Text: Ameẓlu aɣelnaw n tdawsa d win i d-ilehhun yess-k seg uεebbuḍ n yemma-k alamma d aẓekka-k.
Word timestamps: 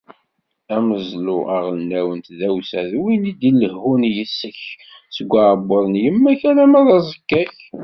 Ameẓlu 0.75 1.37
aɣelnaw 1.55 2.07
n 2.17 2.19
tdawsa 2.27 2.81
d 2.89 2.91
win 3.01 3.29
i 3.31 3.33
d-ilehhun 3.39 4.01
yess-k 4.15 4.59
seg 5.15 5.27
uεebbuḍ 5.31 5.85
n 5.87 5.95
yemma-k 6.03 6.41
alamma 6.49 6.81
d 6.87 6.89
aẓekka-k. 6.97 7.53